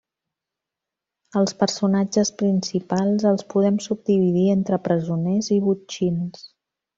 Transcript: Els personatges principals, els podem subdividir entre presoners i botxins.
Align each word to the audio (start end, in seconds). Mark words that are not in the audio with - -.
Els 1.41 1.51
personatges 1.59 2.31
principals, 2.39 3.27
els 3.33 3.45
podem 3.55 3.77
subdividir 3.89 4.47
entre 4.55 4.81
presoners 4.89 5.53
i 5.59 5.63
botxins. 5.69 6.43